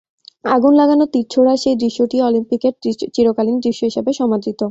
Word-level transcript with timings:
আগুন 0.45 0.73
লাগানো 0.75 1.03
তির 1.13 1.25
ছোড়ার 1.33 1.57
সেই 1.63 1.75
দৃশ্যটিও 1.75 2.23
অলিম্পিকের 2.25 2.73
চিরকালীন 3.15 3.57
দৃশ্য 3.65 3.81
হিসেবে 3.89 4.11
সমাদৃত। 4.13 4.59